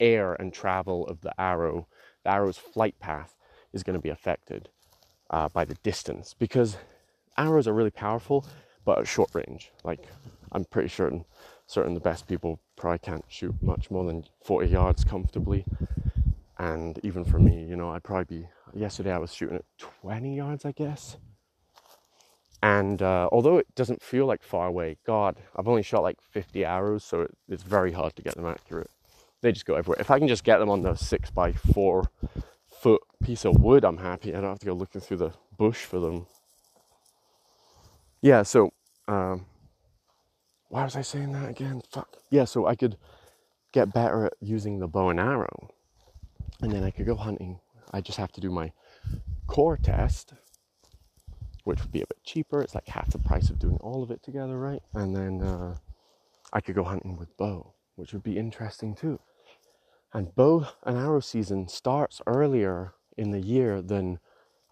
[0.00, 1.86] air and travel of the arrow,
[2.24, 3.34] the arrow's flight path
[3.72, 4.68] is going to be affected
[5.30, 6.76] uh, by the distance because
[7.36, 8.46] arrows are really powerful,
[8.84, 9.72] but at short range.
[9.84, 10.06] Like
[10.52, 11.24] I'm pretty certain,
[11.66, 15.64] certain the best people probably can't shoot much more than 40 yards comfortably.
[16.58, 18.48] And even for me, you know, I'd probably be.
[18.74, 21.16] Yesterday I was shooting at 20 yards, I guess.
[22.66, 26.64] And uh, although it doesn't feel like far away, God, I've only shot like 50
[26.64, 28.90] arrows, so it, it's very hard to get them accurate.
[29.40, 30.00] They just go everywhere.
[30.00, 32.10] If I can just get them on the six by four
[32.66, 34.34] foot piece of wood, I'm happy.
[34.34, 36.26] I don't have to go looking through the bush for them.
[38.20, 38.72] Yeah, so
[39.06, 39.46] um,
[40.68, 41.82] why was I saying that again?
[41.92, 42.16] Fuck.
[42.30, 42.96] Yeah, so I could
[43.70, 45.70] get better at using the bow and arrow,
[46.60, 47.60] and then I could go hunting.
[47.92, 48.72] I just have to do my
[49.46, 50.32] core test,
[51.66, 52.62] which would be a bit cheaper.
[52.62, 54.80] It's like half the price of doing all of it together, right?
[54.94, 55.74] And then uh,
[56.52, 59.18] I could go hunting with bow, which would be interesting too.
[60.14, 64.20] And bow and arrow season starts earlier in the year than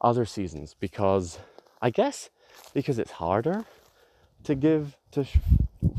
[0.00, 1.40] other seasons because
[1.82, 2.30] I guess
[2.72, 3.64] because it's harder
[4.44, 5.26] to give to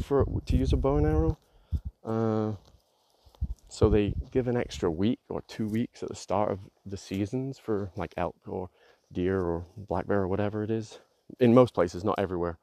[0.02, 1.38] for to use a bow and arrow.
[2.06, 2.54] Uh,
[3.68, 7.60] so they give an extra week or two weeks at the start of the seasons
[7.60, 8.70] for like elk or
[9.12, 10.99] deer or black bear or whatever it is.
[11.39, 12.58] In most places, not everywhere.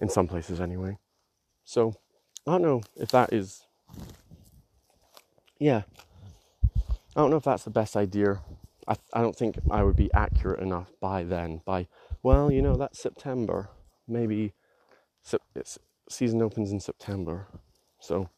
[0.00, 0.98] In some places, anyway.
[1.64, 1.94] So
[2.46, 3.64] I don't know if that is.
[5.58, 5.82] Yeah.
[7.16, 8.40] I don't know if that's the best idea.
[8.86, 11.62] I, I don't think I would be accurate enough by then.
[11.64, 11.88] By,
[12.22, 13.70] well, you know, that's September.
[14.06, 14.52] Maybe
[15.56, 15.78] it's
[16.08, 17.48] season opens in September.
[17.98, 18.30] So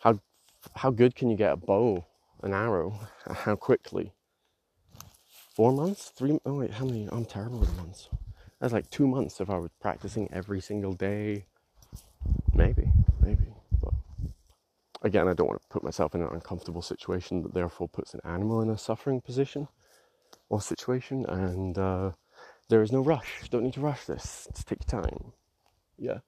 [0.00, 0.20] how
[0.76, 2.04] how good can you get a bow,
[2.42, 3.00] an arrow?
[3.26, 4.12] How quickly?
[5.58, 6.12] Four months?
[6.16, 6.38] Three?
[6.46, 7.08] Oh wait, how many?
[7.10, 8.08] I'm terrible with months.
[8.60, 11.46] That's like two months if I was practicing every single day.
[12.54, 13.48] Maybe, maybe.
[13.82, 13.94] But
[15.02, 18.20] again, I don't want to put myself in an uncomfortable situation that therefore puts an
[18.24, 19.66] animal in a suffering position
[20.48, 21.26] or situation.
[21.26, 22.12] And uh,
[22.68, 23.50] there is no rush.
[23.50, 24.46] Don't need to rush this.
[24.54, 25.32] Just take your time
[25.98, 26.18] yeah.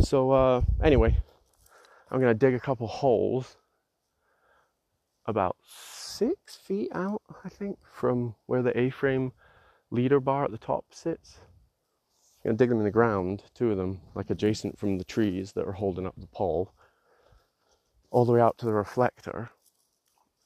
[0.00, 1.16] So uh, anyway,
[2.10, 3.56] I'm gonna dig a couple holes
[6.16, 9.32] six feet out, I think, from where the A-frame
[9.90, 11.38] leader bar at the top sits.
[12.44, 15.52] I'm gonna dig them in the ground, two of them, like adjacent from the trees
[15.52, 16.72] that are holding up the pole,
[18.10, 19.50] all the way out to the reflector.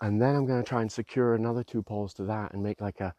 [0.01, 3.01] And then I'm gonna try and secure another two poles to that and make like
[3.01, 3.14] a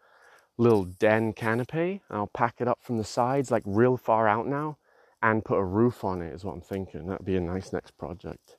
[0.57, 2.01] little den canopy.
[2.09, 4.77] I'll pack it up from the sides, like real far out now,
[5.23, 7.07] and put a roof on it is what I'm thinking.
[7.07, 8.57] That'd be a nice next project.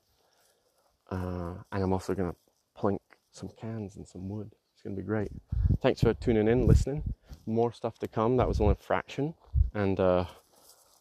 [1.11, 2.37] Uh, and I'm also gonna
[2.79, 3.01] plink
[3.33, 4.53] some cans and some wood.
[4.75, 5.33] It's gonna be great.
[5.81, 7.03] Thanks for tuning in, listening.
[7.47, 8.37] More stuff to come.
[8.37, 9.35] That was only a fraction.
[9.75, 10.27] And uh,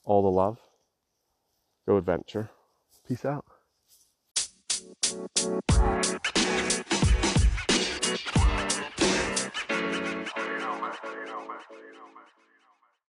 [0.04, 0.60] all the love.
[1.88, 2.50] Go adventure.
[3.08, 3.46] Peace out.